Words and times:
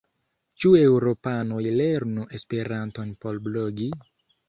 Ĉu 0.63 0.71
eŭropanoj 0.85 1.61
lernu 1.83 2.27
Esperanton 2.41 3.17
por 3.23 3.43
blogi? 3.51 3.97